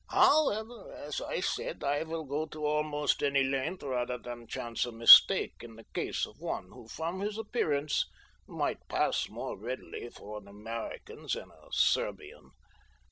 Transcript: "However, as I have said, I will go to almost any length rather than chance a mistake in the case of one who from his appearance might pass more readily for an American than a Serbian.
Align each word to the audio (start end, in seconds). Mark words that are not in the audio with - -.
"However, 0.09 0.91
as 0.95 1.21
I 1.21 1.35
have 1.35 1.45
said, 1.45 1.83
I 1.83 2.01
will 2.01 2.23
go 2.23 2.47
to 2.47 2.65
almost 2.65 3.21
any 3.21 3.43
length 3.43 3.83
rather 3.83 4.17
than 4.17 4.47
chance 4.47 4.83
a 4.83 4.91
mistake 4.91 5.57
in 5.61 5.75
the 5.75 5.83
case 5.93 6.25
of 6.25 6.39
one 6.39 6.71
who 6.71 6.87
from 6.87 7.19
his 7.19 7.37
appearance 7.37 8.07
might 8.47 8.87
pass 8.89 9.29
more 9.29 9.55
readily 9.55 10.09
for 10.09 10.39
an 10.39 10.47
American 10.47 11.27
than 11.31 11.51
a 11.51 11.67
Serbian. 11.71 12.49